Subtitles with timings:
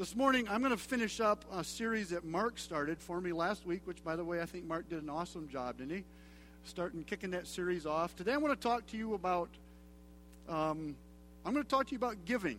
[0.00, 3.66] This morning, I'm going to finish up a series that Mark started for me last
[3.66, 6.04] week, which, by the way, I think Mark did an awesome job, didn't he?
[6.64, 8.16] Starting kicking that series off.
[8.16, 9.50] Today, I want to talk to you about.
[10.48, 10.96] Um,
[11.44, 12.56] I'm going to talk to you about giving.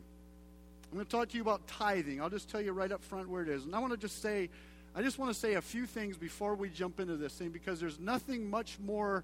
[0.91, 2.21] I'm going to talk to you about tithing.
[2.21, 3.65] I'll just tell you right up front where it is.
[3.65, 4.47] And I want to just say,
[4.93, 7.79] I just want to say a few things before we jump into this thing because
[7.79, 9.23] there's nothing much more.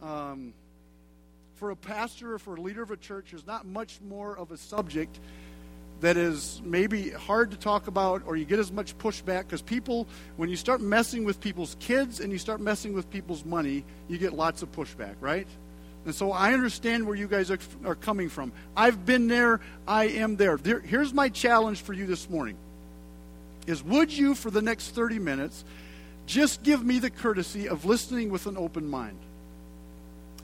[0.00, 0.54] Um,
[1.56, 4.50] for a pastor or for a leader of a church, there's not much more of
[4.50, 5.20] a subject
[6.00, 10.06] that is maybe hard to talk about or you get as much pushback because people,
[10.36, 14.18] when you start messing with people's kids and you start messing with people's money, you
[14.18, 15.46] get lots of pushback, right?
[16.04, 18.52] And so I understand where you guys are, are coming from.
[18.76, 20.58] I've been there, I am there.
[20.58, 20.80] there.
[20.80, 22.56] Here's my challenge for you this morning
[23.66, 25.64] is would you for the next 30 minutes
[26.26, 29.18] just give me the courtesy of listening with an open mind?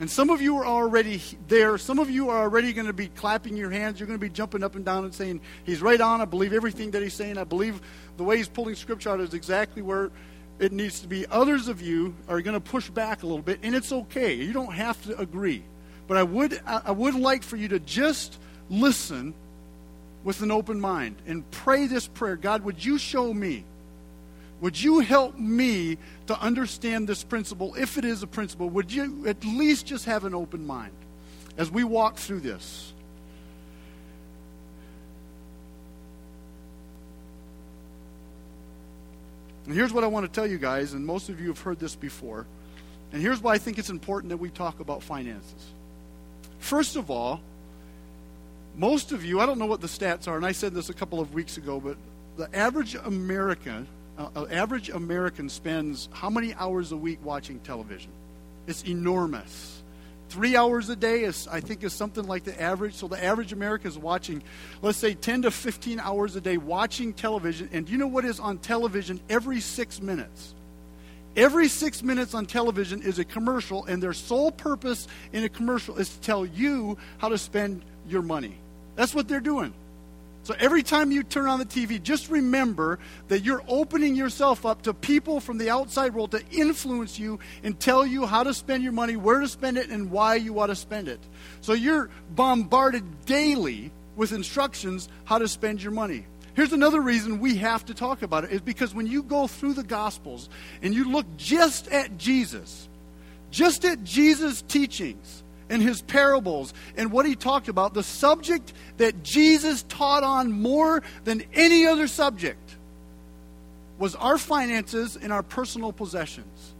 [0.01, 1.77] And some of you are already there.
[1.77, 4.01] Some of you are already going to be clapping your hands.
[4.01, 6.23] You're going to be jumping up and down and saying, He's right on.
[6.23, 7.37] I believe everything that he's saying.
[7.37, 7.83] I believe
[8.17, 10.11] the way he's pulling scripture out is exactly where
[10.59, 11.27] it needs to be.
[11.27, 14.33] Others of you are going to push back a little bit, and it's okay.
[14.33, 15.65] You don't have to agree.
[16.09, 18.39] But I would, I would like for you to just
[18.71, 19.35] listen
[20.25, 23.65] with an open mind and pray this prayer God, would you show me?
[24.61, 28.69] Would you help me to understand this principle, if it is a principle?
[28.71, 30.93] Would you at least just have an open mind
[31.57, 32.93] as we walk through this?
[39.65, 41.79] And here's what I want to tell you guys, and most of you have heard
[41.79, 42.47] this before.
[43.13, 45.73] And here's why I think it's important that we talk about finances.
[46.59, 47.41] First of all,
[48.77, 50.95] most of you, I don't know what the stats are, and I said this a
[50.95, 51.97] couple of weeks ago, but
[52.37, 53.87] the average American
[54.21, 58.11] uh, average American spends how many hours a week watching television?
[58.67, 59.83] It's enormous.
[60.29, 62.95] Three hours a day is, I think, is something like the average.
[62.95, 64.43] So the average American is watching,
[64.81, 67.69] let's say, 10 to 15 hours a day watching television.
[67.73, 70.55] And you know what is on television every six minutes?
[71.37, 75.97] Every six minutes on television is a commercial, and their sole purpose in a commercial
[75.97, 78.55] is to tell you how to spend your money.
[78.97, 79.73] That's what they're doing.
[80.43, 84.83] So every time you turn on the TV, just remember that you're opening yourself up
[84.83, 88.83] to people from the outside world to influence you and tell you how to spend
[88.83, 91.21] your money, where to spend it, and why you ought to spend it.
[91.61, 96.27] So you're bombarded daily with instructions how to spend your money.
[96.55, 99.75] Here's another reason we have to talk about it is because when you go through
[99.75, 100.49] the Gospels
[100.83, 102.89] and you look just at Jesus,
[103.51, 109.23] just at Jesus' teachings, and his parables and what he talked about, the subject that
[109.23, 112.77] Jesus taught on more than any other subject
[113.99, 116.75] was our finances and our personal possessions.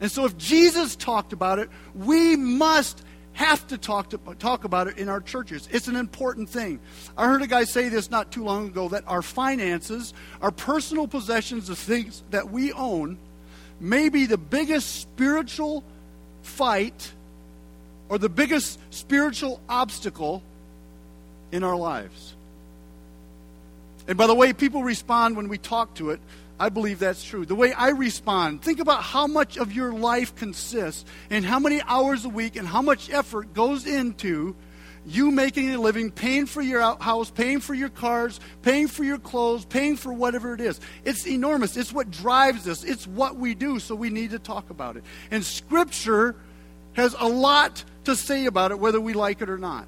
[0.00, 3.04] And so if Jesus talked about it, we must
[3.34, 5.68] have to talk, to talk about it in our churches.
[5.70, 6.80] It's an important thing.
[7.18, 11.08] I heard a guy say this not too long ago that our finances, our personal
[11.08, 13.18] possessions, the things that we own,
[13.80, 15.84] may be the biggest spiritual
[16.42, 17.12] fight
[18.08, 20.42] or the biggest spiritual obstacle
[21.52, 22.34] in our lives.
[24.06, 26.20] And by the way people respond when we talk to it,
[26.58, 27.44] I believe that's true.
[27.44, 31.80] The way I respond, think about how much of your life consists and how many
[31.82, 34.54] hours a week and how much effort goes into
[35.06, 39.18] you making a living, paying for your house, paying for your cars, paying for your
[39.18, 40.80] clothes, paying for whatever it is.
[41.04, 41.76] It's enormous.
[41.76, 42.84] It's what drives us.
[42.84, 45.04] It's what we do, so we need to talk about it.
[45.30, 46.36] And Scripture
[46.94, 49.86] has a lot to say about it, whether we like it or not.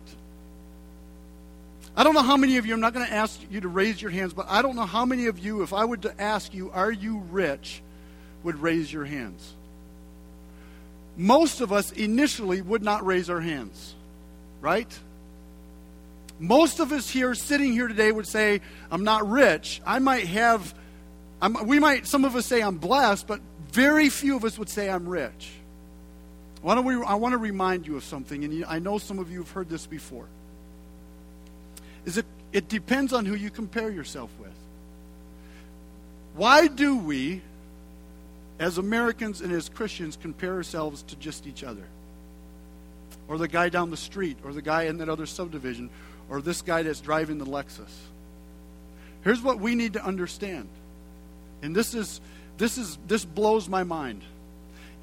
[1.96, 4.00] I don't know how many of you, I'm not going to ask you to raise
[4.02, 6.52] your hands, but I don't know how many of you, if I were to ask
[6.52, 7.80] you, are you rich,
[8.42, 9.54] would raise your hands.
[11.16, 13.94] Most of us initially would not raise our hands,
[14.60, 14.86] right?
[16.38, 19.80] Most of us here, sitting here today, would say, I'm not rich.
[19.86, 20.74] I might have,
[21.40, 23.40] I'm, we might, some of us say I'm blessed, but
[23.72, 25.50] very few of us would say I'm rich.
[26.66, 29.30] Why don't we, I want to remind you of something, and I know some of
[29.30, 30.26] you have heard this before.
[32.04, 34.50] Is it, it depends on who you compare yourself with.
[36.34, 37.40] Why do we,
[38.58, 41.84] as Americans and as Christians, compare ourselves to just each other?
[43.28, 45.88] Or the guy down the street, or the guy in that other subdivision,
[46.28, 47.94] or this guy that's driving the Lexus?
[49.22, 50.68] Here's what we need to understand.
[51.62, 52.20] And this is
[52.58, 54.22] this is this blows my mind.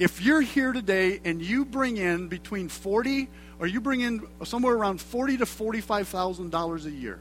[0.04, 4.76] If you're here today and you bring in between 40 or you bring in somewhere
[4.76, 7.20] around 40 to 45,000 dollars a year,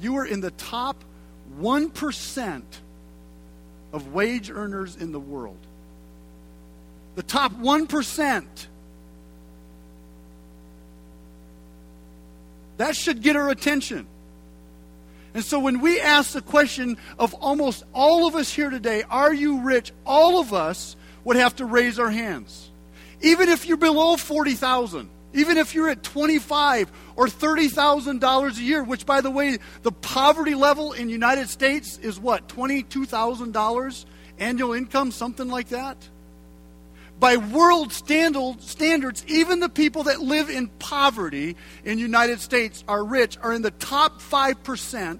[0.00, 0.96] you are in the top
[1.60, 2.62] 1%
[3.92, 5.60] of wage earners in the world.
[7.14, 8.44] The top 1%.
[12.78, 14.08] That should get our attention.
[15.32, 19.32] And so when we ask the question of almost all of us here today, are
[19.32, 19.92] you rich?
[20.04, 22.70] All of us would have to raise our hands.
[23.20, 29.06] Even if you're below 40,000, even if you're at 25 or $30,000 a year, which
[29.06, 32.48] by the way, the poverty level in United States is what?
[32.48, 34.04] $22,000
[34.38, 35.96] annual income, something like that?
[37.20, 43.38] By world standards, even the people that live in poverty in United States are rich,
[43.40, 45.18] are in the top 5%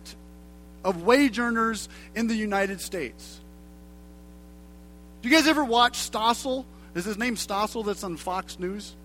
[0.85, 3.42] of wage earners in the United States.
[5.23, 6.65] Do you guys ever watch Stossel?
[6.97, 8.97] Is his name Stossel that's on Fox News?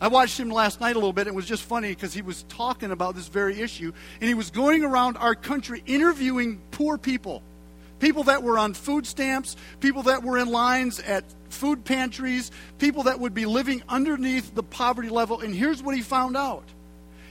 [0.00, 1.22] I watched him last night a little bit.
[1.22, 3.92] And it was just funny because he was talking about this very issue.
[4.20, 7.42] And he was going around our country interviewing poor people
[7.98, 13.02] people that were on food stamps, people that were in lines at food pantries, people
[13.02, 15.40] that would be living underneath the poverty level.
[15.40, 16.62] And here's what he found out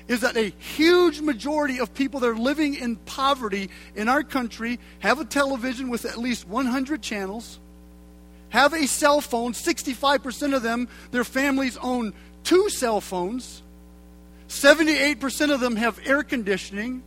[0.07, 4.79] is that a huge majority of people that are living in poverty in our country
[4.99, 7.59] have a television with at least 100 channels,
[8.49, 9.53] have a cell phone.
[9.53, 12.13] 65% of them, their families own
[12.43, 13.61] two cell phones.
[14.47, 17.03] 78% of them have air conditioning.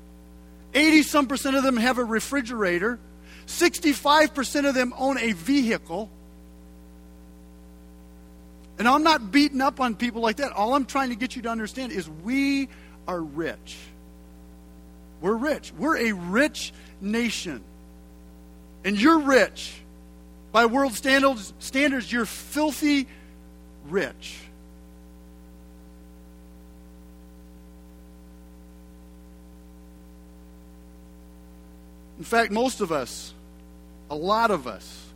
[0.74, 2.98] 80 some percent of them have a refrigerator.
[3.46, 6.10] 65% of them own a vehicle.
[8.78, 10.52] And I'm not beating up on people like that.
[10.52, 12.68] All I'm trying to get you to understand is we
[13.06, 13.76] are rich.
[15.20, 15.72] We're rich.
[15.76, 17.62] We're a rich nation.
[18.84, 19.74] And you're rich.
[20.52, 23.06] By world standards, standards you're filthy
[23.88, 24.38] rich.
[32.18, 33.32] In fact, most of us,
[34.10, 35.06] a lot of us,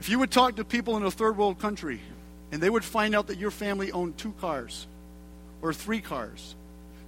[0.00, 2.00] if you would talk to people in a third world country
[2.52, 4.86] and they would find out that your family owned two cars
[5.64, 6.54] or three cars,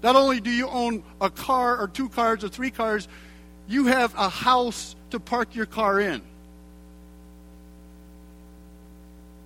[0.03, 3.07] not only do you own a car or two cars or three cars,
[3.69, 6.23] you have a house to park your car in.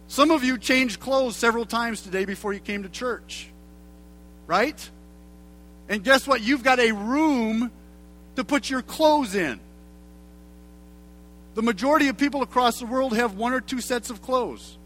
[0.07, 3.49] Some of you changed clothes several times today before you came to church,
[4.47, 4.91] right?
[5.89, 6.41] And guess what?
[6.41, 7.71] You've got a room
[8.37, 9.59] to put your clothes in.
[11.55, 14.79] The majority of people across the world have one or two sets of clothes.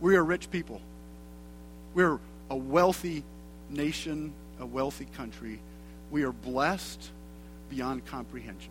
[0.00, 0.80] We are rich people.
[1.94, 2.18] We're
[2.50, 3.24] a wealthy
[3.70, 5.60] nation, a wealthy country.
[6.10, 7.10] We are blessed
[7.68, 8.70] beyond comprehension.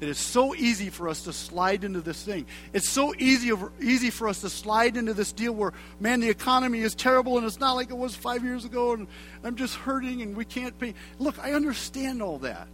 [0.00, 2.46] It is so easy for us to slide into this thing.
[2.72, 6.80] It's so easy, easy for us to slide into this deal where, man, the economy
[6.80, 9.06] is terrible and it's not like it was five years ago and
[9.44, 10.94] I'm just hurting and we can't pay.
[11.18, 12.68] Look, I understand all that.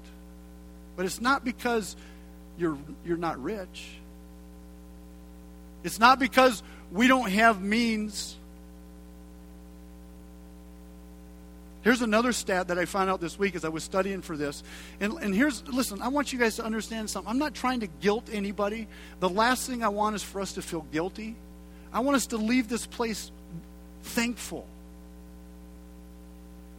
[0.97, 1.95] But it's not because
[2.59, 3.89] you're, you're not rich.
[5.85, 8.37] It's not because we don't have means.
[11.83, 14.63] Here's another stat that I found out this week as I was studying for this.
[15.01, 17.31] And, and here's, listen, I want you guys to understand something.
[17.31, 18.87] I'm not trying to guilt anybody.
[19.21, 21.37] The last thing I want is for us to feel guilty.
[21.93, 23.31] I want us to leave this place
[24.03, 24.67] thankful.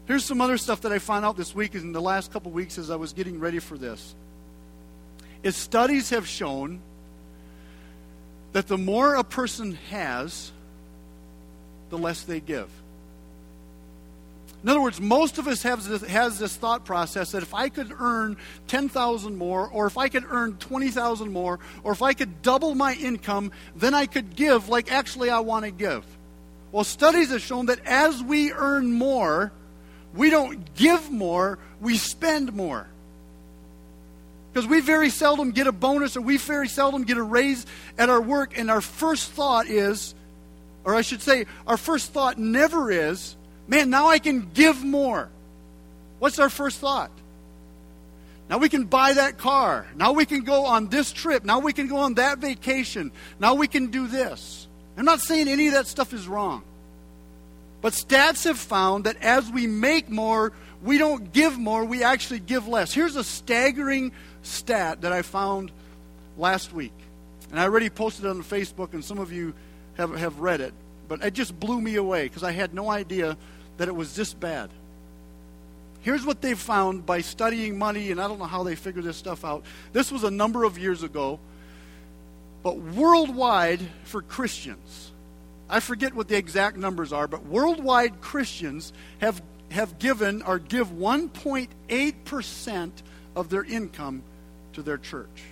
[0.05, 2.77] Here's some other stuff that I found out this week in the last couple weeks
[2.77, 4.13] as I was getting ready for this.
[5.41, 6.79] Is studies have shown
[8.53, 10.51] that the more a person has,
[11.89, 12.69] the less they give.
[14.63, 17.69] In other words, most of us have this, has this thought process that if I
[17.69, 18.37] could earn
[18.67, 22.93] 10,000 more, or if I could earn 20,000 more, or if I could double my
[22.93, 26.05] income, then I could give like actually I want to give.
[26.71, 29.51] Well, studies have shown that as we earn more,
[30.13, 32.87] we don't give more, we spend more.
[34.51, 37.65] Because we very seldom get a bonus or we very seldom get a raise
[37.97, 40.13] at our work, and our first thought is,
[40.83, 43.35] or I should say, our first thought never is,
[43.67, 45.29] man, now I can give more.
[46.19, 47.11] What's our first thought?
[48.49, 49.87] Now we can buy that car.
[49.95, 51.45] Now we can go on this trip.
[51.45, 53.11] Now we can go on that vacation.
[53.39, 54.67] Now we can do this.
[54.97, 56.63] I'm not saying any of that stuff is wrong.
[57.81, 60.51] But stats have found that as we make more,
[60.83, 62.93] we don't give more, we actually give less.
[62.93, 64.11] Here's a staggering
[64.41, 65.71] stat that I found
[66.37, 66.93] last week.
[67.49, 69.53] And I already posted it on Facebook, and some of you
[69.95, 70.73] have, have read it.
[71.07, 73.37] But it just blew me away because I had no idea
[73.77, 74.69] that it was this bad.
[76.01, 79.17] Here's what they found by studying money, and I don't know how they figured this
[79.17, 79.63] stuff out.
[79.93, 81.39] This was a number of years ago.
[82.63, 85.11] But worldwide, for Christians,
[85.69, 90.89] I forget what the exact numbers are, but worldwide Christians have, have given or give
[90.89, 92.91] 1.8%
[93.35, 94.23] of their income
[94.73, 95.43] to their church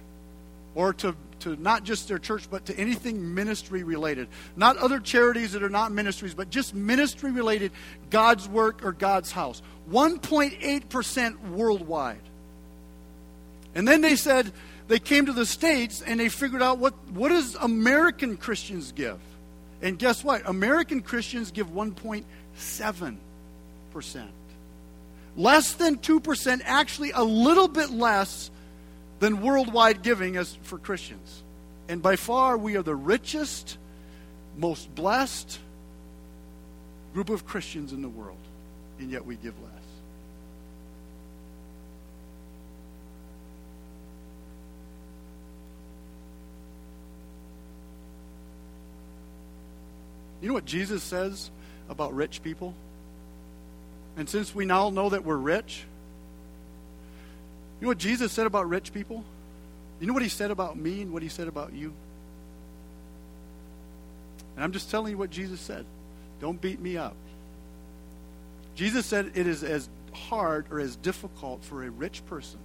[0.76, 4.28] or to to not just their church, but to anything ministry related.
[4.56, 7.72] Not other charities that are not ministries, but just ministry related,
[8.10, 9.62] God's work or God's house.
[9.92, 12.22] 1.8% worldwide.
[13.76, 14.52] And then they said
[14.88, 19.20] they came to the States and they figured out what, what does American Christians give?
[19.82, 20.48] And guess what?
[20.48, 22.24] American Christians give 1.7%.
[25.38, 28.52] Less than 2%, actually a little bit less
[29.20, 31.44] than worldwide giving as for Christians.
[31.88, 33.78] And by far, we are the richest,
[34.58, 35.60] most blessed
[37.14, 38.38] group of Christians in the world,
[39.00, 39.74] and yet we give less.
[50.42, 51.52] You know what Jesus says
[51.90, 52.74] about rich people?
[54.16, 55.84] And since we now know that we're rich,
[57.80, 59.24] you know what Jesus said about rich people?
[60.00, 61.94] You know what he said about me and what he said about you?
[64.56, 65.86] And I'm just telling you what Jesus said.
[66.42, 67.16] Don't beat me up.
[68.76, 72.60] Jesus said it is as hard or as difficult for a rich person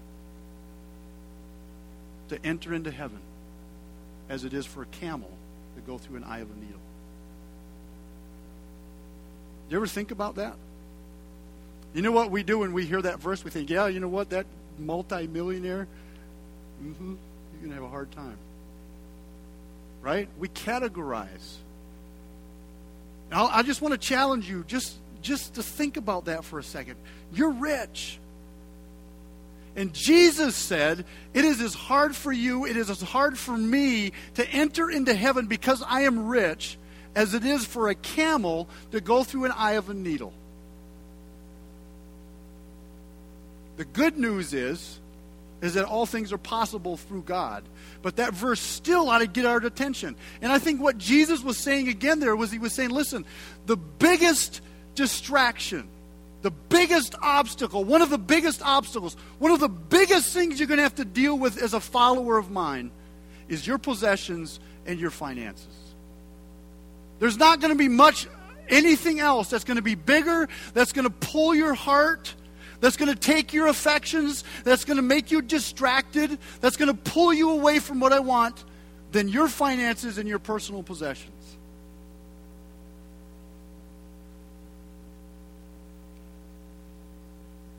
[2.28, 3.21] to enter into heaven
[4.28, 5.30] as it is for a camel
[5.76, 6.80] to go through an eye of a needle.
[9.68, 10.56] Do you ever think about that?
[11.94, 13.44] You know what we do when we hear that verse?
[13.44, 14.30] We think, yeah, you know what?
[14.30, 14.47] That
[14.78, 15.87] multimillionaire,
[16.83, 18.37] mm-hmm, you're going to have a hard time.
[20.02, 20.28] Right?
[20.38, 21.57] We categorize.
[23.31, 26.62] Now, I just want to challenge you just, just to think about that for a
[26.62, 26.97] second.
[27.33, 28.19] You're rich.
[29.76, 34.12] And Jesus said, It is as hard for you, it is as hard for me
[34.35, 36.78] to enter into heaven because I am rich
[37.16, 40.33] as it is for a camel to go through an eye of a needle.
[43.76, 45.00] The good news is,
[45.61, 47.64] is that all things are possible through God.
[48.02, 50.14] But that verse still ought to get our attention.
[50.43, 53.25] And I think what Jesus was saying again there was he was saying, listen,
[53.66, 54.61] the biggest
[54.95, 55.88] distraction,
[56.43, 60.78] the biggest obstacle, one of the biggest obstacles, one of the biggest things you're going
[60.78, 62.90] to have to deal with as a follower of mine
[63.49, 65.66] is your possessions and your finances.
[67.21, 68.28] There's not going to be much
[68.69, 72.35] anything else that's going to be bigger, that's going to pull your heart
[72.84, 77.10] that's going to take your affections, that's going to make you distracted, that's going to
[77.10, 78.62] pull you away from what I want,
[79.10, 81.30] than your finances and your personal possessions.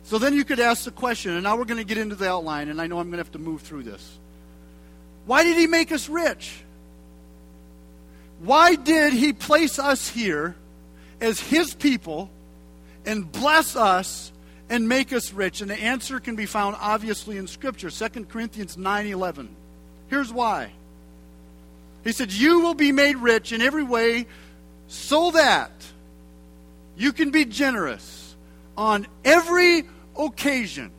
[0.06, 2.28] So then you could ask the question, and now we're going to get into the
[2.28, 4.18] outline, and I know I'm going to have to move through this.
[5.28, 6.64] Why did he make us rich?
[8.40, 10.56] Why did he place us here
[11.22, 12.32] as his people
[13.06, 14.32] and bless us
[14.70, 15.62] and make us rich?
[15.62, 19.56] And the answer can be found obviously in Scripture, 2 Corinthians 9 11.
[20.08, 20.72] Here's why.
[22.04, 24.28] He said, You will be made rich in every way
[24.88, 25.72] so that
[26.96, 28.36] you can be generous
[28.78, 29.84] on every
[30.18, 30.92] occasion.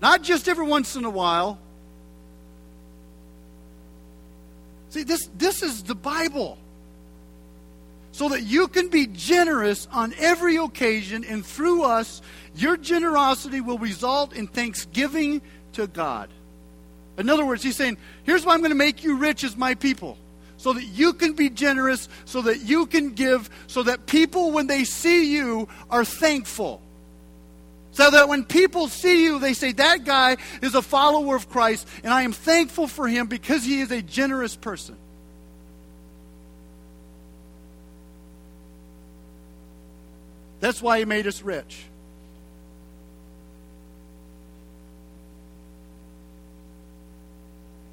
[0.00, 1.58] Not just every once in a while.
[4.90, 6.58] See, this, this is the Bible
[8.14, 12.22] so that you can be generous on every occasion, and through us,
[12.54, 15.42] your generosity will result in thanksgiving
[15.72, 16.30] to God.
[17.18, 19.74] In other words, he's saying, Here's why I'm going to make you rich as my
[19.74, 20.16] people.
[20.58, 24.68] So that you can be generous, so that you can give, so that people, when
[24.68, 26.80] they see you, are thankful.
[27.90, 31.88] So that when people see you, they say, That guy is a follower of Christ,
[32.04, 34.98] and I am thankful for him because he is a generous person.
[40.64, 41.84] That's why He made us rich.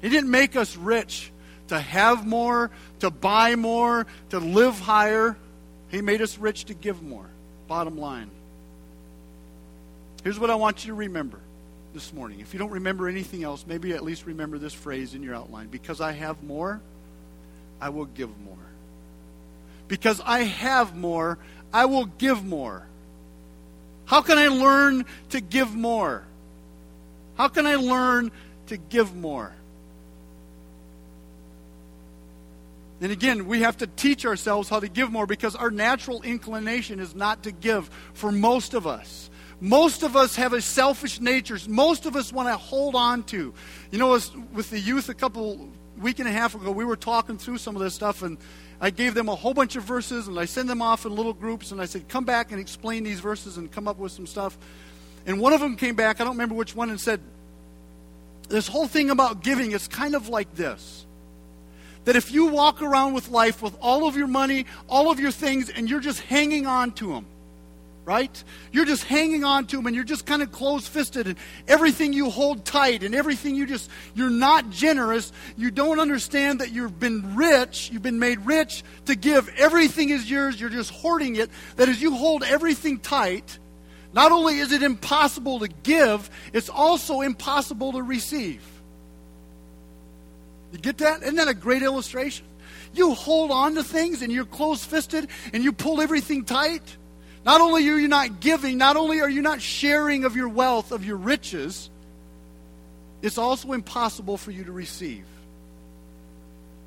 [0.00, 1.30] He didn't make us rich
[1.68, 5.36] to have more, to buy more, to live higher.
[5.90, 7.26] He made us rich to give more.
[7.68, 8.30] Bottom line.
[10.24, 11.40] Here's what I want you to remember
[11.92, 12.40] this morning.
[12.40, 15.68] If you don't remember anything else, maybe at least remember this phrase in your outline.
[15.68, 16.80] Because I have more,
[17.82, 18.56] I will give more.
[19.88, 21.36] Because I have more,
[21.72, 22.86] I will give more.
[24.04, 26.24] How can I learn to give more?
[27.36, 28.30] How can I learn
[28.66, 29.52] to give more?
[33.00, 37.00] And again, we have to teach ourselves how to give more because our natural inclination
[37.00, 39.28] is not to give for most of us.
[39.60, 41.58] Most of us have a selfish nature.
[41.68, 43.54] Most of us want to hold on to.
[43.90, 44.18] You know,
[44.52, 45.68] with the youth a couple
[46.00, 48.38] week and a half ago, we were talking through some of this stuff, and
[48.80, 51.32] I gave them a whole bunch of verses and I sent them off in little
[51.32, 54.26] groups and I said, come back and explain these verses and come up with some
[54.26, 54.58] stuff.
[55.24, 57.20] And one of them came back, I don't remember which one, and said,
[58.48, 61.06] this whole thing about giving is kind of like this
[62.04, 65.30] that if you walk around with life with all of your money, all of your
[65.30, 67.24] things, and you're just hanging on to them,
[68.04, 68.42] right?
[68.72, 72.12] You're just hanging on to them and you're just kind of close fisted and everything
[72.12, 75.32] you hold tight and everything you just, you're not generous.
[75.56, 79.48] You don't understand that you've been rich, you've been made rich to give.
[79.56, 81.50] Everything is yours, you're just hoarding it.
[81.76, 83.58] That as you hold everything tight,
[84.12, 88.62] not only is it impossible to give, it's also impossible to receive.
[90.72, 91.22] You get that?
[91.22, 92.46] Isn't that a great illustration?
[92.94, 96.96] You hold on to things and you're close fisted and you pull everything tight.
[97.44, 100.92] Not only are you not giving, not only are you not sharing of your wealth,
[100.92, 101.90] of your riches,
[103.20, 105.24] it's also impossible for you to receive.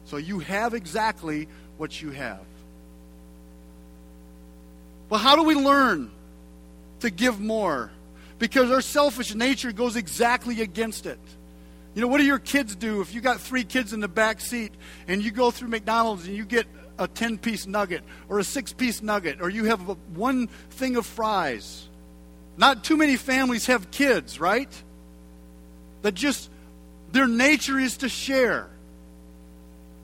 [0.06, 1.48] So you have exactly
[1.78, 2.42] what you have.
[5.10, 6.12] Well, how do we learn
[7.02, 7.92] to give more?
[8.40, 11.20] Because our selfish nature goes exactly against it.
[11.94, 14.42] You know, what do your kids do if you got three kids in the back
[14.42, 14.74] seat
[15.08, 18.74] and you go through McDonald's and you get a 10 piece nugget or a six
[18.74, 21.88] piece nugget or you have a, one thing of fries?
[22.58, 24.70] Not too many families have kids, right?
[26.02, 26.50] That just,
[27.12, 28.70] their nature is to share.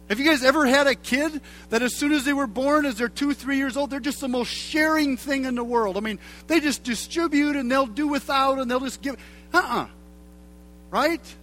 [0.10, 2.98] Have you guys ever had a kid that as soon as they were born, as
[2.98, 5.96] they're two, three years old, they're just the most sharing thing in the world?
[5.96, 9.16] I mean, they just distribute and they'll do without and they'll just give.
[9.54, 9.84] Uh uh-uh.
[9.84, 9.88] uh
[10.90, 11.36] Right?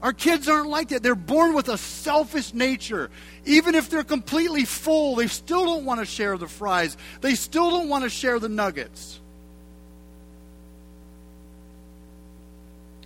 [0.00, 1.02] Our kids aren't like that.
[1.02, 3.10] They're born with a selfish nature.
[3.44, 6.96] Even if they're completely full, they still don't want to share the fries.
[7.20, 9.20] They still don't want to share the nuggets.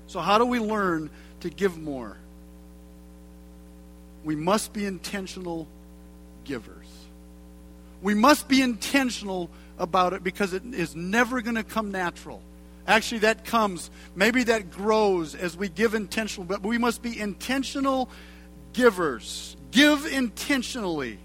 [0.07, 1.09] So, how do we learn
[1.41, 2.19] to give more?
[4.25, 5.67] We must be intentional
[6.45, 6.87] givers.
[8.03, 12.43] We must be intentional about it because it is never going to come natural.
[12.87, 18.09] Actually, that comes, maybe that grows as we give intentional, but we must be intentional
[18.73, 19.57] givers.
[19.71, 21.19] Give intentionally.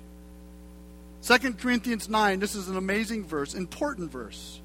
[1.24, 4.62] 2 Corinthians 9, this is an amazing verse, important verse.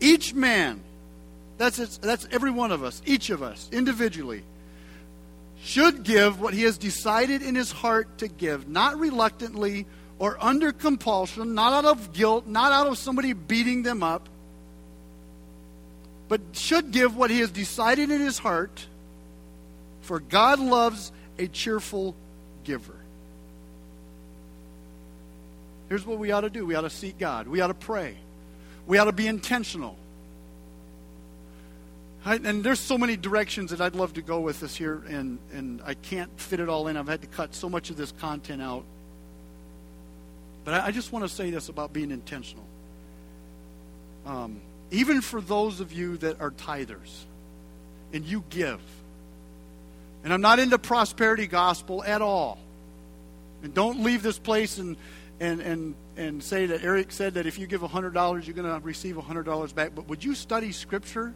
[0.00, 0.80] Each man,
[1.58, 4.44] that's, it, that's every one of us, each of us, individually,
[5.62, 9.86] should give what he has decided in his heart to give, not reluctantly
[10.18, 14.28] or under compulsion, not out of guilt, not out of somebody beating them up
[16.28, 18.86] but should give what he has decided in his heart,
[20.02, 22.14] for God loves a cheerful
[22.64, 22.96] giver.
[25.88, 28.16] Here's what we ought to do we ought to seek God, we ought to pray,
[28.86, 29.96] we ought to be intentional.
[32.26, 35.38] I, and there's so many directions that I'd love to go with this here, and,
[35.52, 36.96] and I can't fit it all in.
[36.96, 38.84] I've had to cut so much of this content out.
[40.64, 42.64] But I, I just want to say this about being intentional.
[44.24, 47.24] Um, even for those of you that are tithers
[48.12, 48.80] and you give.
[50.22, 52.58] And I'm not into prosperity gospel at all.
[53.62, 54.96] And don't leave this place and,
[55.40, 58.80] and, and, and say that Eric said that if you give $100, you're going to
[58.84, 59.94] receive $100 back.
[59.94, 61.34] But would you study Scripture?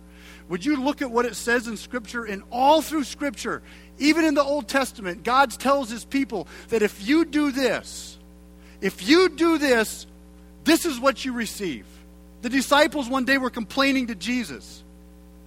[0.48, 2.24] Would you look at what it says in Scripture?
[2.24, 3.62] And all through Scripture,
[3.98, 8.18] even in the Old Testament, God tells his people that if you do this,
[8.80, 10.06] if you do this,
[10.64, 11.86] this is what you receive.
[12.42, 14.84] The disciples one day were complaining to Jesus.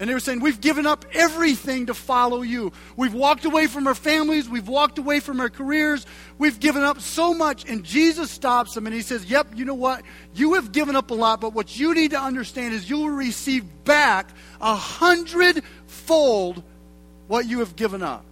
[0.01, 2.71] And they were saying, We've given up everything to follow you.
[2.97, 4.49] We've walked away from our families.
[4.49, 6.08] We've walked away from our careers.
[6.39, 7.69] We've given up so much.
[7.69, 10.01] And Jesus stops them and he says, Yep, you know what?
[10.34, 13.12] You have given up a lot, but what you need to understand is you will
[13.12, 16.63] receive back a hundredfold
[17.27, 18.25] what you have given up.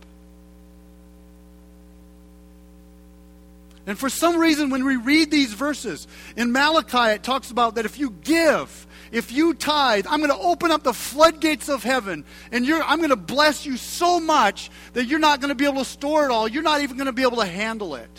[3.90, 7.86] And for some reason, when we read these verses in Malachi, it talks about that
[7.86, 12.24] if you give, if you tithe, I'm going to open up the floodgates of heaven
[12.52, 15.80] and I'm going to bless you so much that you're not going to be able
[15.80, 16.48] to store it all.
[16.48, 18.12] You're not even going to be able to handle it.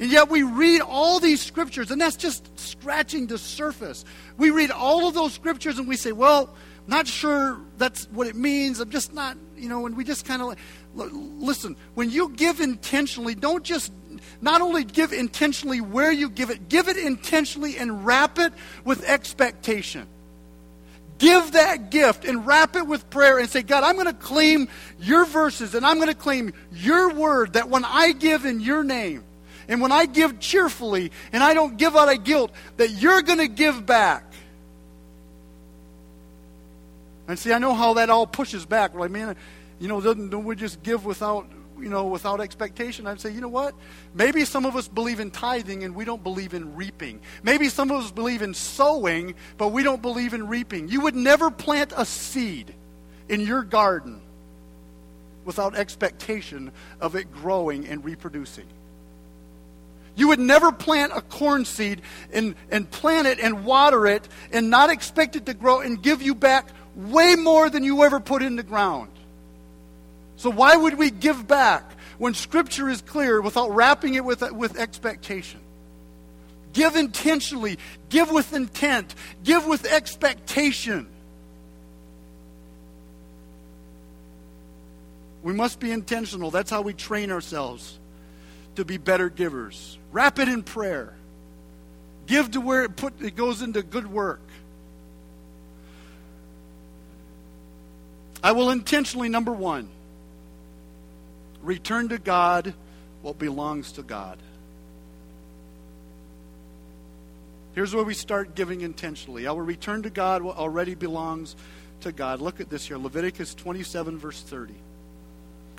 [0.00, 4.06] And yet we read all these scriptures, and that's just scratching the surface.
[4.38, 6.54] We read all of those scriptures and we say, well,
[6.88, 8.80] not sure that's what it means.
[8.80, 10.58] I'm just not, you know, and we just kind of like,
[10.94, 13.92] listen, when you give intentionally, don't just
[14.40, 18.52] not only give intentionally where you give it, give it intentionally and wrap it
[18.84, 20.06] with expectation.
[21.18, 24.68] Give that gift and wrap it with prayer and say, God, I'm going to claim
[25.00, 28.82] your verses and I'm going to claim your word that when I give in your
[28.82, 29.24] name
[29.68, 33.40] and when I give cheerfully and I don't give out of guilt, that you're going
[33.40, 34.27] to give back.
[37.28, 38.94] And see, I know how that all pushes back.
[38.94, 39.36] Like, man,
[39.78, 41.46] you know, don't we just give without
[41.80, 43.74] you know, without expectation, I'd say, you know what?
[44.14, 47.20] Maybe some of us believe in tithing and we don't believe in reaping.
[47.42, 50.88] Maybe some of us believe in sowing, but we don't believe in reaping.
[50.88, 52.74] You would never plant a seed
[53.28, 54.20] in your garden
[55.44, 58.66] without expectation of it growing and reproducing.
[60.16, 64.68] You would never plant a corn seed and, and plant it and water it and
[64.68, 66.66] not expect it to grow and give you back
[66.98, 69.10] way more than you ever put in the ground.
[70.36, 74.78] So, why would we give back when Scripture is clear without wrapping it with, with
[74.78, 75.60] expectation?
[76.72, 81.08] Give intentionally, give with intent, give with expectation.
[85.42, 86.50] We must be intentional.
[86.50, 87.98] That's how we train ourselves
[88.74, 89.98] to be better givers.
[90.12, 91.14] Wrap it in prayer.
[92.26, 94.40] Give to where it put it goes into good work.
[98.42, 99.88] I will intentionally number 1
[101.62, 102.72] return to God
[103.22, 104.38] what belongs to God.
[107.74, 109.46] Here's where we start giving intentionally.
[109.46, 111.56] I will return to God what already belongs
[112.00, 112.40] to God.
[112.40, 114.74] Look at this here Leviticus 27, verse 30.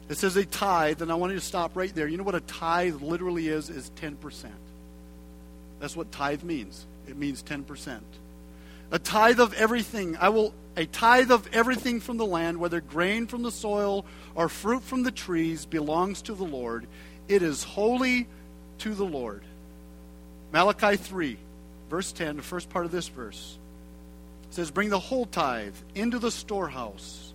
[0.09, 2.07] It says a tithe, and I want you to stop right there.
[2.07, 3.69] You know what a tithe literally is?
[3.69, 4.15] Is 10%.
[5.79, 6.85] That's what tithe means.
[7.07, 7.99] It means 10%.
[8.91, 10.17] A tithe of everything.
[10.17, 14.47] I will a tithe of everything from the land, whether grain from the soil or
[14.47, 16.87] fruit from the trees, belongs to the Lord.
[17.27, 18.27] It is holy
[18.79, 19.43] to the Lord.
[20.53, 21.37] Malachi 3,
[21.89, 23.57] verse 10, the first part of this verse
[24.51, 27.33] says, Bring the whole tithe into the storehouse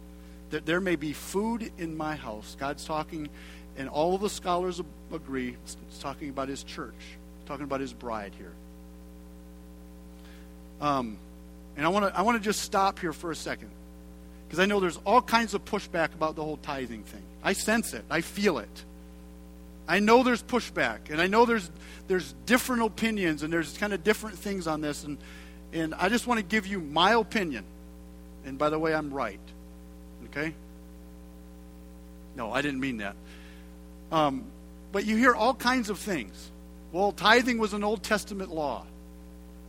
[0.51, 2.57] that there may be food in my house.
[2.59, 3.29] God's talking,
[3.77, 4.81] and all of the scholars
[5.12, 6.95] agree, it's talking about his church,
[7.47, 8.53] talking about his bride here.
[10.81, 11.19] Um,
[11.77, 13.71] and I want to I want to just stop here for a second
[14.47, 17.23] because I know there's all kinds of pushback about the whole tithing thing.
[17.43, 18.05] I sense it.
[18.11, 18.85] I feel it.
[19.87, 21.71] I know there's pushback, and I know there's
[22.09, 25.19] there's different opinions, and there's kind of different things on this, and
[25.73, 27.65] and I just want to give you my opinion.
[28.47, 29.41] And by the way, I'm right.
[30.27, 30.55] Okay?
[32.37, 33.17] No, I didn't mean that.
[34.13, 34.45] Um,
[34.93, 36.51] but you hear all kinds of things.
[36.93, 38.87] Well, tithing was an Old Testament law.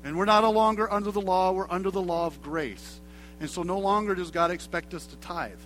[0.05, 3.01] And we're not no longer under the law, we're under the law of grace.
[3.39, 5.57] And so no longer does God expect us to tithe.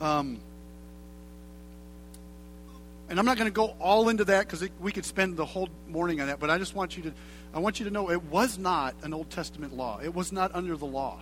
[0.00, 0.40] Um,
[3.08, 5.68] and I'm not going to go all into that because we could spend the whole
[5.88, 6.40] morning on that.
[6.40, 7.12] But I just want you to,
[7.54, 10.00] I want you to know it was not an Old Testament law.
[10.02, 11.20] It was not under the law.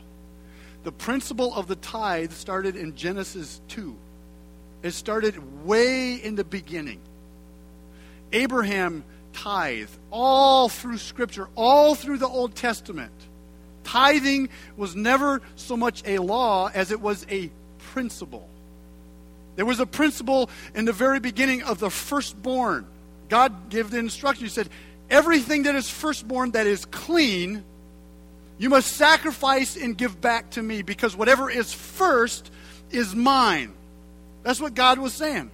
[0.84, 3.94] The principle of the tithe started in Genesis 2.
[4.82, 7.00] It started way in the beginning.
[8.32, 9.04] Abraham
[9.42, 13.12] tithe all through Scripture, all through the Old Testament.
[13.84, 18.48] Tithing was never so much a law as it was a principle.
[19.56, 22.86] There was a principle in the very beginning of the firstborn.
[23.28, 24.44] God gave the instruction.
[24.44, 24.68] He said,
[25.10, 27.64] Everything that is firstborn that is clean
[28.58, 32.50] you must sacrifice and give back to me because whatever is first
[32.90, 33.72] is mine.
[34.42, 35.50] That's what God was saying.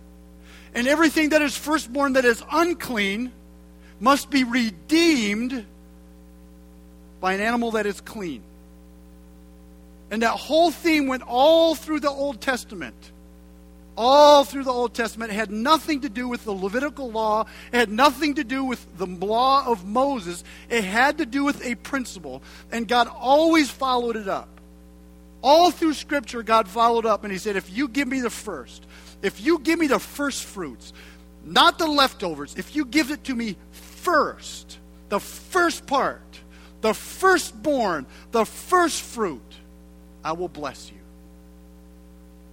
[0.75, 3.31] And everything that is firstborn that is unclean
[4.05, 5.65] must be redeemed
[7.21, 8.43] by an animal that is clean.
[10.11, 12.95] And that whole theme went all through the Old Testament
[13.97, 15.31] all through the Old Testament.
[15.31, 18.85] It had nothing to do with the Levitical law, it had nothing to do with
[18.99, 20.45] the law of Moses.
[20.69, 22.43] It had to do with a principle.
[22.73, 24.49] And God always followed it up.
[25.43, 28.85] All through Scripture, God followed up and He said, If you give me the first,
[29.23, 30.93] if you give me the first fruits,
[31.45, 33.57] not the leftovers, if you give it to me
[34.05, 36.21] first, the first part,
[36.83, 39.41] the firstborn, the first fruit,
[40.23, 40.99] I will bless you.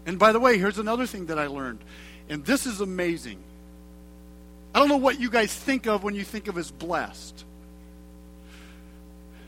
[0.05, 1.79] And by the way, here's another thing that I learned.
[2.29, 3.39] And this is amazing.
[4.73, 7.43] I don't know what you guys think of when you think of as blessed.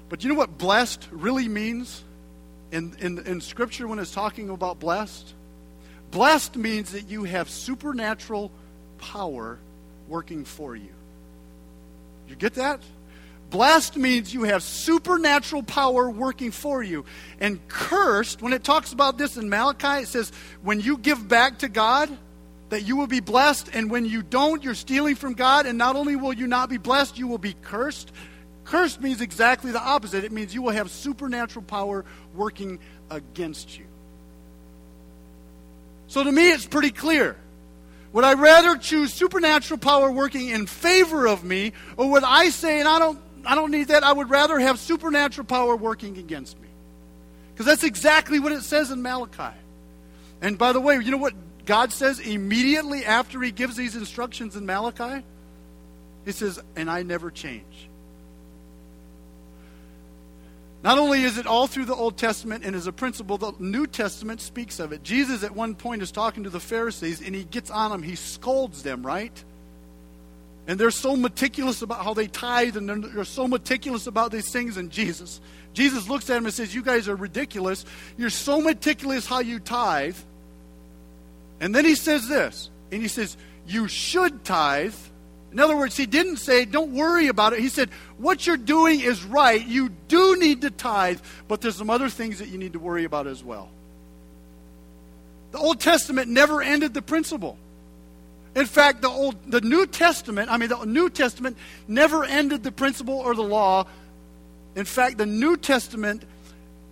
[0.09, 2.03] But you know what blessed really means
[2.71, 5.33] in, in, in Scripture when it's talking about blessed?
[6.11, 8.51] Blessed means that you have supernatural
[8.97, 9.57] power
[10.07, 10.91] working for you.
[12.27, 12.81] You get that?
[13.49, 17.05] Blessed means you have supernatural power working for you.
[17.39, 20.31] And cursed, when it talks about this in Malachi, it says,
[20.63, 22.09] when you give back to God,
[22.69, 23.69] that you will be blessed.
[23.73, 25.67] And when you don't, you're stealing from God.
[25.67, 28.12] And not only will you not be blessed, you will be cursed.
[28.63, 30.23] Cursed means exactly the opposite.
[30.23, 32.79] It means you will have supernatural power working
[33.12, 33.86] against you.
[36.07, 37.36] So to me, it's pretty clear.
[38.13, 42.80] Would I rather choose supernatural power working in favor of me, or would I say,
[42.80, 44.04] and I don't I don't need that.
[44.04, 46.67] I would rather have supernatural power working against me.
[47.52, 49.56] Because that's exactly what it says in Malachi.
[50.41, 51.34] And by the way, you know what
[51.65, 55.23] God says immediately after he gives these instructions in Malachi?
[56.26, 57.89] He says, And I never change.
[60.83, 63.87] Not only is it all through the Old Testament and as a principle, the New
[63.87, 65.01] Testament speaks of it.
[65.01, 68.15] Jesus at one point is talking to the Pharisees and he gets on them, he
[68.15, 69.43] scolds them, right?
[70.67, 74.75] And they're so meticulous about how they tithe and they're, so meticulous about these things.
[74.75, 75.39] And Jesus,
[75.73, 77.85] Jesus looks at them and says, You guys are ridiculous.
[78.17, 80.17] You're so meticulous how you tithe.
[81.59, 83.35] And then he says this, and he says,
[83.67, 84.95] You should tithe
[85.53, 87.59] in other words, he didn't say, don't worry about it.
[87.59, 89.63] He said, what you're doing is right.
[89.63, 93.03] You do need to tithe, but there's some other things that you need to worry
[93.03, 93.69] about as well.
[95.51, 97.59] The Old Testament never ended the principle.
[98.55, 102.71] In fact, the old the New Testament, I mean the New Testament never ended the
[102.71, 103.85] principle or the law.
[104.75, 106.23] In fact, the New Testament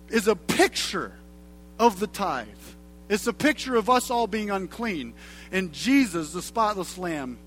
[0.08, 1.12] is a picture
[1.80, 2.46] of the tithe.
[3.08, 5.14] It's a picture of us all being unclean.
[5.50, 7.38] And Jesus, the spotless lamb,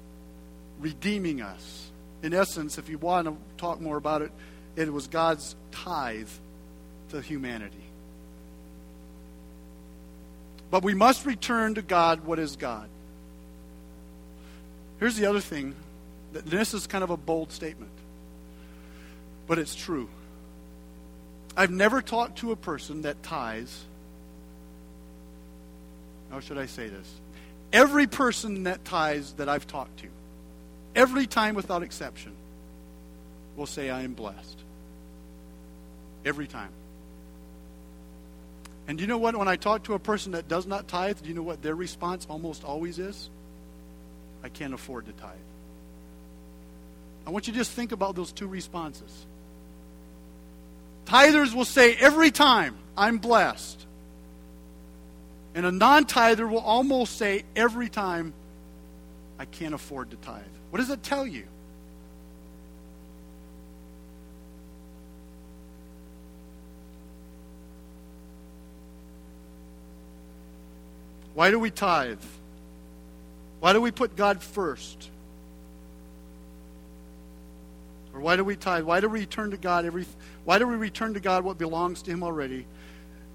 [0.80, 1.90] redeeming us.
[2.24, 4.32] In essence, if you want to talk more about it,
[4.76, 6.30] it was God's tithe
[7.10, 7.78] to humanity.
[10.72, 12.90] But we must return to God what is God.
[15.00, 15.76] Here's the other thing.
[16.34, 17.92] That This is kind of a bold statement,
[19.48, 20.10] but it's true.
[21.56, 23.86] I've never talked to a person that tithes.
[26.30, 27.10] How should I say this?
[27.72, 30.08] Every person that tithes that I've talked to
[30.96, 32.32] every time without exception,
[33.56, 34.60] will say, I am blessed.
[36.26, 36.72] Every time.
[38.88, 39.36] And do you know what?
[39.36, 41.76] When I talk to a person that does not tithe, do you know what their
[41.76, 43.30] response almost always is?
[44.44, 45.32] I can't afford to tithe.
[47.26, 49.26] I want you to just think about those two responses.
[51.06, 53.84] Tithers will say every time, I'm blessed.
[55.56, 58.34] And a non tither will almost say every time,
[59.40, 60.44] I can't afford to tithe.
[60.76, 61.46] What does it tell you?
[71.34, 72.20] Why do we tithe?
[73.62, 75.10] Why do we put God first?
[78.14, 78.84] Or why do we tithe?
[78.84, 80.06] Why do we return to God every
[80.44, 82.68] why do we return to God what belongs to him already?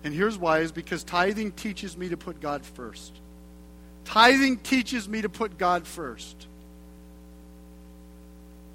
[0.05, 3.15] And here's why is because tithing teaches me to put God first.
[4.05, 6.49] Tithing teaches me to put God first.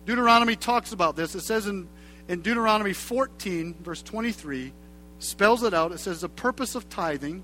[0.05, 1.35] Deuteronomy talks about this.
[1.35, 1.87] It says in,
[2.27, 4.71] in Deuteronomy 14, verse 23,
[5.19, 5.91] spells it out.
[5.91, 7.43] It says, The purpose of tithing,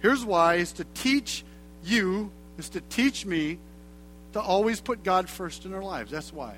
[0.00, 1.44] here's why, is to teach
[1.84, 3.58] you, is to teach me
[4.32, 6.10] to always put God first in our lives.
[6.10, 6.56] That's why.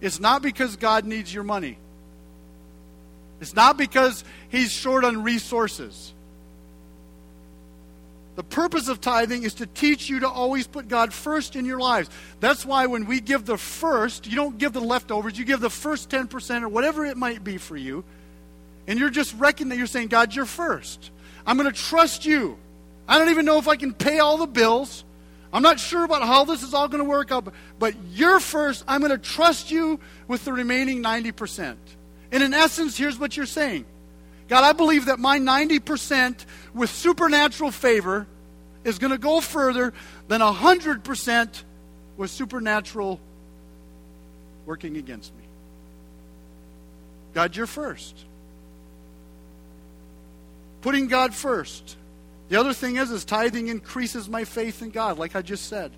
[0.00, 1.78] It's not because God needs your money.
[3.40, 6.13] It's not because he's short on resources.
[8.36, 11.78] The purpose of tithing is to teach you to always put God first in your
[11.78, 12.10] lives.
[12.40, 15.70] That's why when we give the first, you don't give the leftovers, you give the
[15.70, 18.02] first 10% or whatever it might be for you.
[18.86, 21.10] And you're just reckoning that you're saying, God, you're first.
[21.46, 22.58] I'm going to trust you.
[23.06, 25.04] I don't even know if I can pay all the bills.
[25.52, 28.82] I'm not sure about how this is all going to work out, but you're first.
[28.88, 31.76] I'm going to trust you with the remaining 90%.
[32.32, 33.84] And in essence, here's what you're saying
[34.48, 38.26] God, I believe that my 90% with supernatural favor
[38.84, 39.92] is going to go further
[40.28, 41.62] than 100%
[42.16, 43.20] with supernatural
[44.66, 45.44] working against me.
[47.32, 48.16] God, you're first.
[50.82, 51.96] Putting God first.
[52.48, 55.90] The other thing is, is tithing increases my faith in God, like I just said.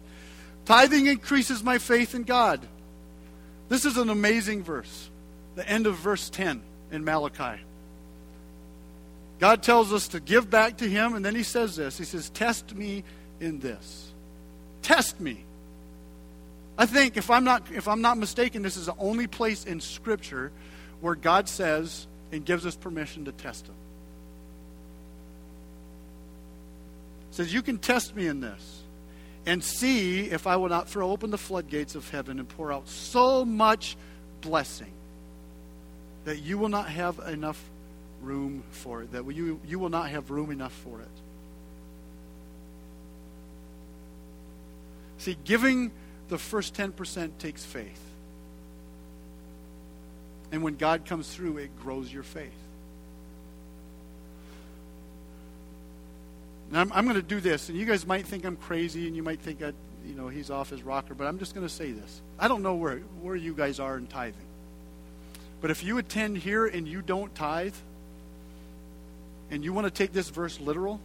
[0.64, 2.66] Tithing increases my faith in God.
[3.68, 5.10] This is an amazing verse.
[5.56, 7.60] The end of verse 10 in Malachi.
[9.38, 12.30] God tells us to give back to Him, and then He says this He says,
[12.30, 13.04] Test me
[13.40, 14.12] in this.
[14.82, 15.44] Test me.
[16.78, 19.80] I think, if I'm not, if I'm not mistaken, this is the only place in
[19.80, 20.52] Scripture
[21.00, 23.74] where God says and gives us permission to test Him.
[27.36, 28.82] says, You can test me in this
[29.44, 32.88] and see if I will not throw open the floodgates of heaven and pour out
[32.88, 33.96] so much
[34.40, 34.92] blessing
[36.24, 37.62] that you will not have enough
[38.22, 41.08] room for it, that you, you will not have room enough for it.
[45.18, 45.90] See, giving
[46.28, 48.00] the first 10% takes faith.
[50.52, 52.52] And when God comes through, it grows your faith.
[56.70, 59.14] Now, I'm, I'm going to do this, and you guys might think I'm crazy, and
[59.14, 59.72] you might think, I,
[60.06, 62.20] you know, he's off his rocker, but I'm just going to say this.
[62.38, 64.46] I don't know where, where you guys are in tithing.
[65.60, 67.74] But if you attend here and you don't tithe,
[69.50, 71.00] and you want to take this verse literal,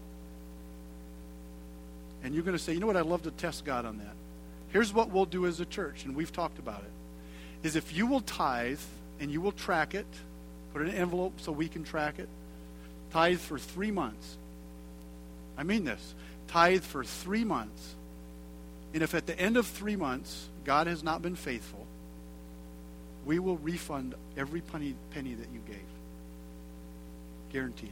[2.24, 4.16] and you're going to say, you know what, I'd love to test God on that.
[4.70, 8.08] Here's what we'll do as a church, and we've talked about it, is if you
[8.08, 8.80] will tithe
[9.20, 10.08] and you will track it,
[10.74, 12.30] Put it in an envelope so we can track it.
[13.12, 14.38] Tithe for three months.
[15.58, 16.14] I mean this.
[16.48, 17.96] Tithe for three months.
[18.94, 21.86] And if at the end of three months God has not been faithful,
[23.26, 25.78] we will refund every penny, penny that you gave.
[27.52, 27.92] Guaranteed.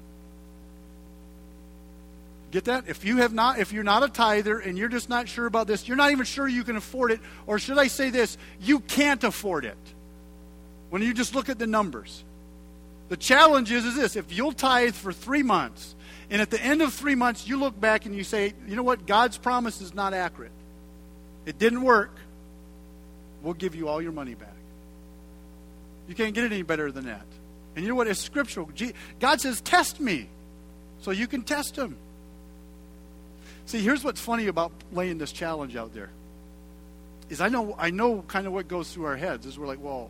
[2.51, 2.85] Get that?
[2.87, 5.67] If you have not, if you're not a tither and you're just not sure about
[5.67, 8.79] this, you're not even sure you can afford it, or should I say this, you
[8.79, 9.77] can't afford it.
[10.89, 12.23] When you just look at the numbers.
[13.09, 15.95] The challenge is, is this if you'll tithe for three months,
[16.31, 18.83] and at the end of three months you look back and you say, you know
[18.83, 20.51] what, God's promise is not accurate.
[21.45, 22.15] It didn't work.
[23.43, 24.53] We'll give you all your money back.
[26.07, 27.25] You can't get it any better than that.
[27.75, 28.07] And you know what?
[28.07, 28.69] It's scriptural.
[29.19, 30.27] God says, test me.
[31.01, 31.95] So you can test him.
[33.69, 36.09] See, here's what's funny about laying this challenge out there.
[37.29, 39.79] Is I know I know kind of what goes through our heads is we're like,
[39.79, 40.09] well,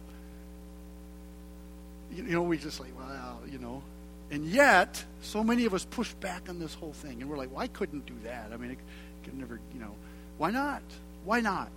[2.16, 3.84] you, you know, we just like, well, you know.
[4.32, 7.20] And yet, so many of us push back on this whole thing.
[7.20, 8.52] And we're like, well, I couldn't do that.
[8.54, 9.94] I mean, I could never, you know.
[10.38, 10.82] Why not?
[11.26, 11.72] Why not?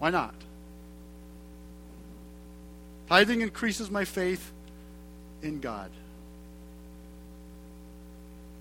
[0.00, 0.34] Why not?
[3.08, 4.50] Tithing increases my faith
[5.40, 5.92] in God.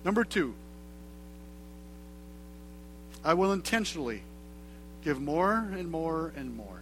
[0.03, 0.53] Number two,
[3.25, 4.21] I will intentionally
[5.03, 6.79] give more and more and more.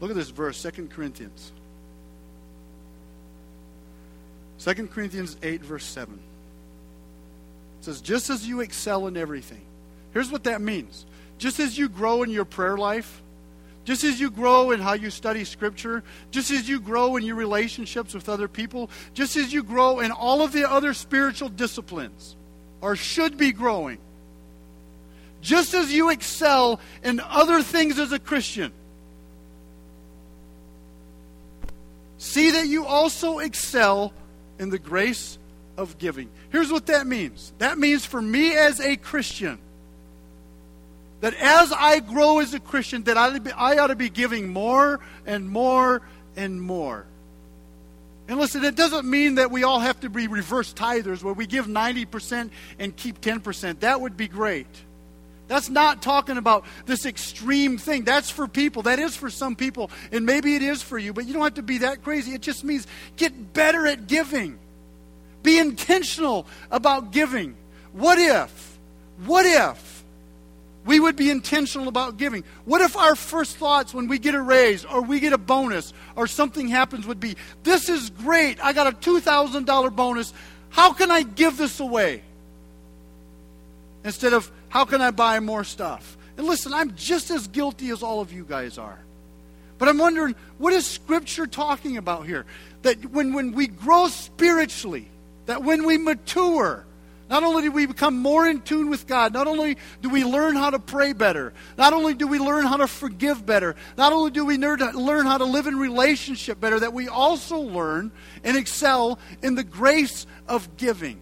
[0.00, 1.52] Look at this verse, 2 Corinthians.
[4.60, 6.14] 2 Corinthians 8, verse 7.
[6.14, 9.62] It says, Just as you excel in everything.
[10.12, 11.06] Here's what that means.
[11.38, 13.22] Just as you grow in your prayer life,
[13.88, 17.36] just as you grow in how you study Scripture, just as you grow in your
[17.36, 22.36] relationships with other people, just as you grow in all of the other spiritual disciplines,
[22.82, 23.96] or should be growing,
[25.40, 28.72] just as you excel in other things as a Christian,
[32.18, 34.12] see that you also excel
[34.58, 35.38] in the grace
[35.78, 36.28] of giving.
[36.50, 39.58] Here's what that means that means for me as a Christian,
[41.20, 45.00] that as I grow as a Christian, that I, I ought to be giving more
[45.26, 46.02] and more
[46.36, 47.06] and more.
[48.28, 51.46] And listen, it doesn't mean that we all have to be reverse tithers where we
[51.46, 53.80] give 90% and keep 10%.
[53.80, 54.66] That would be great.
[55.48, 58.04] That's not talking about this extreme thing.
[58.04, 58.82] That's for people.
[58.82, 59.90] That is for some people.
[60.12, 62.32] And maybe it is for you, but you don't have to be that crazy.
[62.34, 64.58] It just means get better at giving.
[65.42, 67.56] Be intentional about giving.
[67.92, 68.78] What if?
[69.24, 69.97] What if?
[70.88, 72.44] We would be intentional about giving.
[72.64, 75.92] What if our first thoughts when we get a raise or we get a bonus
[76.16, 78.58] or something happens would be, This is great.
[78.64, 80.32] I got a $2,000 bonus.
[80.70, 82.22] How can I give this away?
[84.02, 86.16] Instead of, How can I buy more stuff?
[86.38, 88.98] And listen, I'm just as guilty as all of you guys are.
[89.76, 92.46] But I'm wondering, what is Scripture talking about here?
[92.80, 95.10] That when, when we grow spiritually,
[95.44, 96.86] that when we mature,
[97.28, 100.56] not only do we become more in tune with God, not only do we learn
[100.56, 104.30] how to pray better, not only do we learn how to forgive better, not only
[104.30, 108.10] do we learn how to live in relationship better, that we also learn
[108.44, 111.20] and excel in the grace of giving.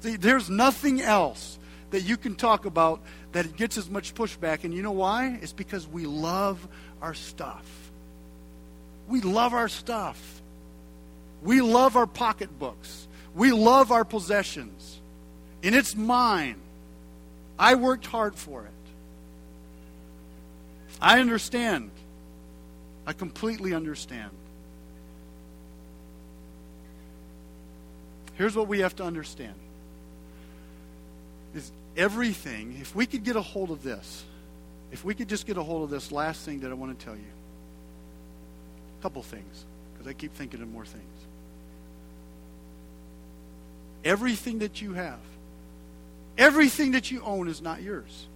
[0.00, 1.58] See, there's nothing else
[1.90, 3.00] that you can talk about
[3.32, 4.64] that gets as much pushback.
[4.64, 5.38] And you know why?
[5.40, 6.68] It's because we love
[7.00, 7.64] our stuff.
[9.08, 10.42] We love our stuff.
[11.44, 13.06] We love our pocketbooks.
[13.34, 14.98] We love our possessions.
[15.62, 16.56] And it's mine.
[17.58, 18.70] I worked hard for it.
[21.00, 21.90] I understand.
[23.06, 24.30] I completely understand.
[28.34, 29.54] Here's what we have to understand.
[31.54, 34.24] Is everything, if we could get a hold of this,
[34.90, 37.04] if we could just get a hold of this last thing that I want to
[37.04, 37.22] tell you.
[38.98, 41.13] A couple things, because I keep thinking of more things.
[44.04, 45.18] Everything that you have,
[46.36, 48.26] everything that you own is not yours.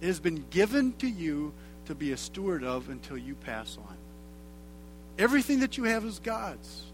[0.00, 1.52] It has been given to you
[1.86, 3.96] to be a steward of until you pass on.
[5.18, 6.84] Everything that you have is God's.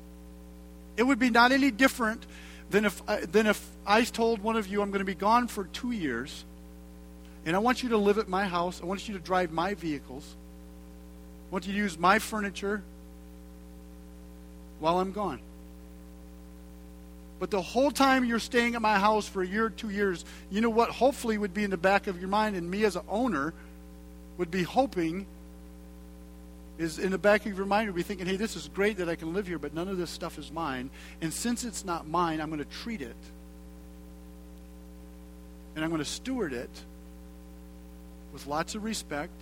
[0.96, 2.24] It would be not any different
[2.70, 5.48] than if, I, than if I told one of you I'm going to be gone
[5.48, 6.44] for two years,
[7.44, 8.80] and I want you to live at my house.
[8.82, 10.36] I want you to drive my vehicles.
[11.48, 12.82] I want you to use my furniture
[14.78, 15.40] while I'm gone.
[17.40, 20.60] But the whole time you're staying at my house for a year two years, you
[20.60, 23.02] know what hopefully would be in the back of your mind, and me as an
[23.08, 23.54] owner
[24.36, 25.26] would be hoping
[26.78, 29.08] is in the back of your mind, you'll be thinking, hey, this is great that
[29.08, 30.90] I can live here, but none of this stuff is mine.
[31.20, 33.16] And since it's not mine, I'm going to treat it.
[35.74, 36.70] And I'm going to steward it
[38.32, 39.38] with lots of respect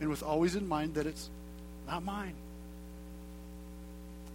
[0.00, 1.30] and with always in mind that it's
[1.86, 2.34] not mine.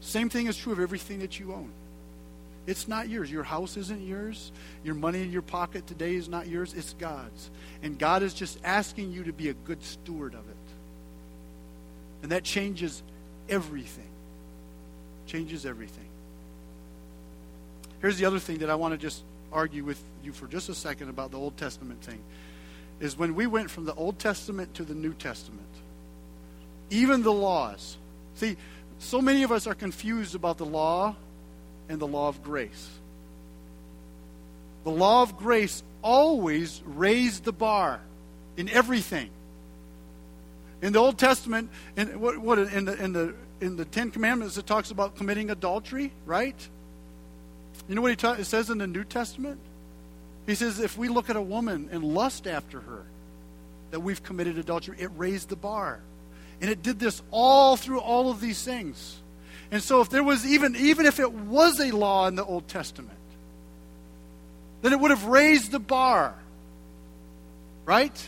[0.02, 1.72] Same thing is true of everything that you own.
[2.68, 3.32] It's not yours.
[3.32, 4.52] Your house isn't yours.
[4.84, 6.74] Your money in your pocket today is not yours.
[6.74, 7.50] It's God's.
[7.82, 10.56] And God is just asking you to be a good steward of it.
[12.22, 13.02] And that changes
[13.48, 14.10] everything.
[15.28, 16.04] Changes everything.
[18.02, 20.76] Here's the other thing that I want to just argue with you for just a
[20.76, 22.22] second about the Old Testament thing.
[23.00, 25.62] Is when we went from the Old Testament to the New Testament,
[26.90, 27.98] even the laws.
[28.36, 28.58] See,
[29.00, 31.16] so many of us are confused about the law
[31.90, 32.90] and the law of grace.
[34.84, 38.00] The law of grace always raised the bar
[38.56, 39.30] in everything.
[40.82, 44.58] In the Old Testament, in what, what in the in the in the Ten Commandments,
[44.58, 46.56] it talks about committing adultery, right?
[47.90, 49.60] You know what he ta- it says in the New Testament?
[50.46, 53.06] He says if we look at a woman and lust after her,
[53.92, 54.98] that we've committed adultery.
[55.00, 56.00] It raised the bar,
[56.62, 59.18] and it did this all through all of these things.
[59.72, 62.68] And so, if there was even even if it was a law in the Old
[62.68, 63.18] Testament,
[64.82, 66.36] then it would have raised the bar,
[67.86, 68.28] right?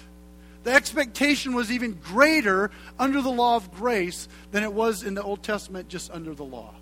[0.64, 5.24] The expectation was even greater under the law of grace than it was in the
[5.24, 6.74] Old Testament just under the law.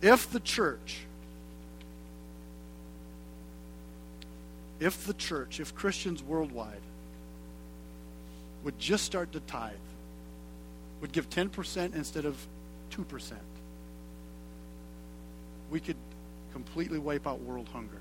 [0.00, 1.00] If the church,
[4.80, 6.80] if the church, if Christians worldwide
[8.66, 9.74] would just start to tithe,
[11.00, 12.36] would give 10% instead of
[12.90, 13.32] 2%,
[15.70, 15.94] we could
[16.52, 18.00] completely wipe out world hunger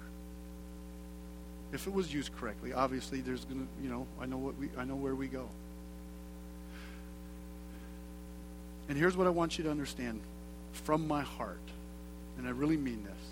[1.71, 2.73] if it was used correctly.
[2.73, 5.47] Obviously, there's to, you know, I know what we, I know where we go.
[8.89, 10.19] And here's what I want you to understand
[10.73, 11.59] from my heart,
[12.39, 13.23] and I really mean this.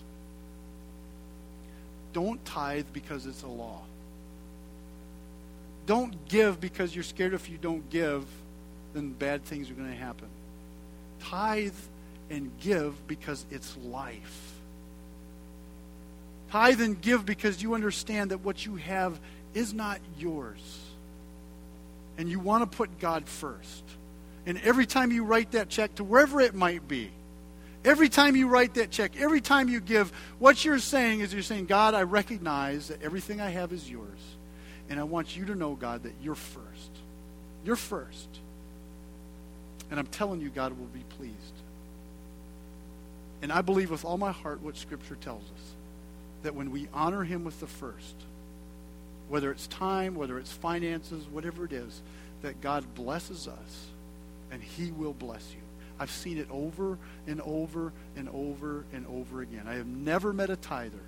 [2.13, 3.81] Don't tithe because it's a law.
[5.85, 8.25] Don't give because you're scared if you don't give,
[8.93, 10.27] then bad things are going to happen.
[11.19, 11.73] Tithe
[12.29, 14.53] and give because it's life.
[16.51, 19.19] Tithe and give because you understand that what you have
[19.53, 20.79] is not yours.
[22.17, 23.83] And you want to put God first.
[24.45, 27.09] And every time you write that check to wherever it might be,
[27.83, 31.41] every time you write that check, every time you give, what you're saying is you're
[31.41, 34.19] saying, God, I recognize that everything I have is yours.
[34.89, 36.91] And I want you to know, God, that you're first.
[37.65, 38.27] You're first.
[39.89, 41.35] And I'm telling you, God will be pleased.
[43.41, 45.73] And I believe with all my heart what Scripture tells us
[46.43, 48.15] that when we honor him with the first,
[49.29, 52.01] whether it's time, whether it's finances, whatever it is,
[52.41, 53.87] that God blesses us
[54.51, 55.61] and he will bless you.
[55.99, 59.65] I've seen it over and over and over and over again.
[59.67, 60.99] I have never met a tither.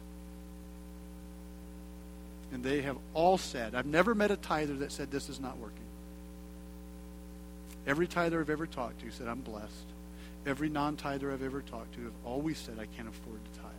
[2.52, 5.58] And they have all said, I've never met a tither that said this is not
[5.58, 5.80] working.
[7.88, 9.86] Every tither I've ever talked to said, I'm blessed.
[10.46, 13.72] Every non tither I've ever talked to have always said, I can't afford to tithe.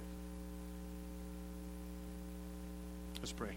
[3.21, 3.57] Let's pray.